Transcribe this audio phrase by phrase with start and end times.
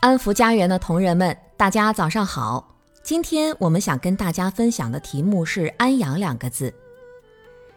[0.00, 2.73] 安福家园的同仁们大家早上好。
[3.04, 6.72] 今天我们想跟大家分享的题目是“安养”两个字。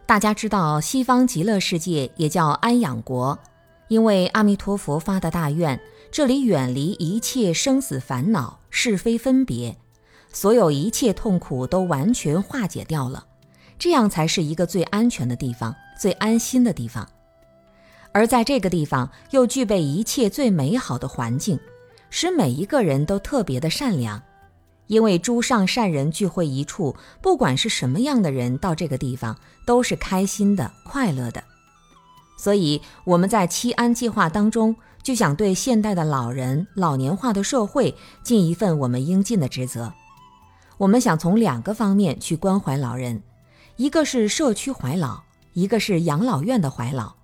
[0.05, 3.37] 大家知道，西方极乐世界也叫安养国，
[3.89, 5.77] 因为阿弥陀佛发的大愿，
[6.09, 9.75] 这里远离一切生死烦恼、是非分别，
[10.31, 13.25] 所有一切痛苦都完全化解掉了，
[13.77, 17.05] 这样才是一个最安全的地方、最安心的地方。
[18.13, 21.59] 而在这个地方，又具备一切最美好的环境。
[22.09, 24.23] 使每一个人都特别的善良，
[24.87, 31.43] 因为诸上善人聚会一处，不管是什么样的人到这个地方，都是开心的、快乐的。
[32.37, 39.93] 所以我们在七安计划当中，就想对现代的老人、老年化的社会尽一份我们应尽的职责。
[40.77, 43.23] 我们想从两个方面去关怀老人，
[43.75, 45.21] 一个是社区怀老，
[45.53, 47.15] 一个是养老院的怀老。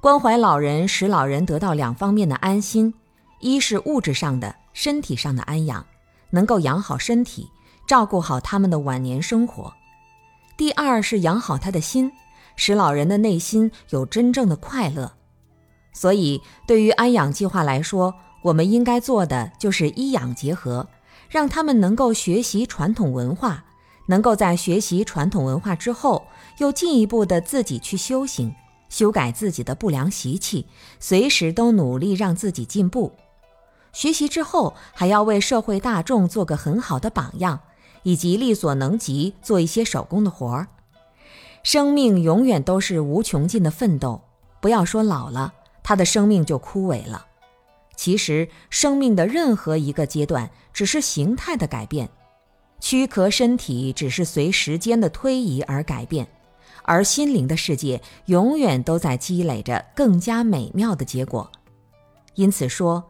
[0.00, 2.94] 关怀老人，使老人得到两方面的安心。
[3.40, 5.84] 一是物质上的、身体上的安养，
[6.30, 7.48] 能够养好身体，
[7.86, 9.72] 照顾好他们的晚年生活；
[10.56, 12.12] 第二是养好他的心，
[12.56, 15.12] 使老人的内心有真正的快乐。
[15.92, 20.88] 所以，对于安养计划来说，我们应该做的就是医养结合，
[21.28, 23.64] 让他们能够学习传统文化，
[24.06, 26.26] 能够在学习传统文化之后，
[26.58, 28.54] 又进一步的自己去修行，
[28.88, 30.66] 修改自己的不良习气，
[31.00, 33.12] 随时都努力让自己进步。
[33.98, 37.58] 学习之后，还要为社会大众做个很好的榜样，
[38.04, 40.68] 以及力所能及做一些手工的活儿。
[41.64, 44.22] 生命永远都是无穷尽的奋斗，
[44.60, 47.26] 不要说老了，他的生命就枯萎了。
[47.96, 52.08] 其实，生命的任何一个阶段，只是形态的改变，
[52.78, 56.28] 躯壳身体只是随时间的推移而改变，
[56.84, 61.50] 而心灵的世界永远都在积累着更加美妙的结果。
[62.36, 63.02] 因此说。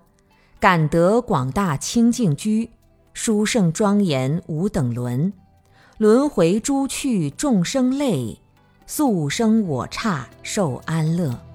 [0.61, 2.69] 感得广大清净居，
[3.13, 5.33] 殊胜庄严无等伦。
[5.99, 8.41] 轮回诸趣众生类，
[8.87, 11.48] 速生我刹受安乐。